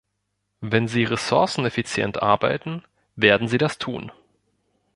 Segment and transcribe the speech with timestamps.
[0.61, 2.83] Wenn sie ressourceneffizient arbeiten,
[3.15, 4.11] werden sie das tun.